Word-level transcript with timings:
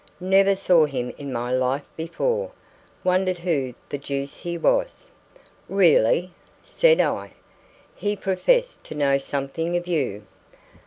"Never 0.19 0.55
saw 0.55 0.85
him 0.85 1.13
in 1.19 1.31
my 1.31 1.51
life 1.51 1.85
before; 1.95 2.49
wondered 3.03 3.37
who 3.37 3.75
the 3.89 3.99
deuce 3.99 4.37
he 4.39 4.57
was." 4.57 5.11
"Really?" 5.69 6.31
said 6.63 6.99
I. 6.99 7.33
"He 7.93 8.15
professed 8.15 8.83
to 8.85 8.95
know 8.95 9.19
something 9.19 9.77
of 9.77 9.85
you." 9.85 10.23